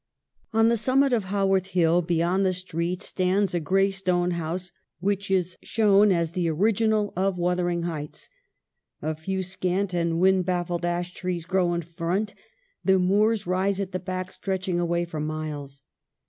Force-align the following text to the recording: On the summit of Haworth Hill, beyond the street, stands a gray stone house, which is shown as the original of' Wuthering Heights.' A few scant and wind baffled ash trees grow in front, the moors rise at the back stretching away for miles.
On 0.51 0.67
the 0.69 0.77
summit 0.77 1.13
of 1.13 1.25
Haworth 1.25 1.67
Hill, 1.67 2.01
beyond 2.01 2.43
the 2.43 2.53
street, 2.53 3.03
stands 3.03 3.53
a 3.53 3.59
gray 3.59 3.91
stone 3.91 4.31
house, 4.31 4.71
which 4.99 5.29
is 5.29 5.59
shown 5.61 6.11
as 6.11 6.31
the 6.31 6.49
original 6.49 7.13
of' 7.15 7.37
Wuthering 7.37 7.83
Heights.' 7.83 8.27
A 9.03 9.13
few 9.13 9.43
scant 9.43 9.93
and 9.93 10.19
wind 10.19 10.43
baffled 10.47 10.85
ash 10.85 11.13
trees 11.13 11.45
grow 11.45 11.75
in 11.75 11.83
front, 11.83 12.33
the 12.83 12.97
moors 12.97 13.45
rise 13.45 13.79
at 13.79 13.91
the 13.91 13.99
back 13.99 14.31
stretching 14.31 14.79
away 14.79 15.05
for 15.05 15.19
miles. 15.19 15.83